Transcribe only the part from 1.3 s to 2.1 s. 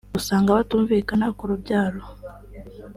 ku rubyaro